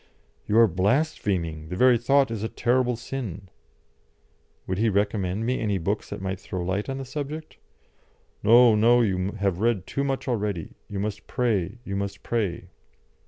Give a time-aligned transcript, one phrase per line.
[0.47, 1.69] "You are blaspheming.
[1.69, 3.49] The very thought is a terrible sin."
[4.65, 7.57] Would he recommend me any books that might throw light on the subject?
[8.41, 10.73] "No, no; you have read too much already.
[10.89, 12.69] You must pray; you must pray."